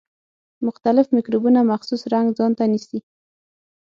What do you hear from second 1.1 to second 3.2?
مکروبونه مخصوص رنګ ځانته نیسي.